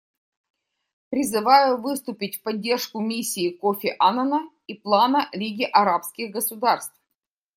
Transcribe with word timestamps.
Призываю 1.11 1.79
выступить 1.79 2.39
в 2.39 2.41
поддержку 2.41 3.01
миссии 3.01 3.51
Кофи 3.51 3.95
Аннана 3.99 4.49
и 4.65 4.73
плана 4.73 5.29
Лиги 5.31 5.69
арабских 5.71 6.31
государств. 6.31 6.99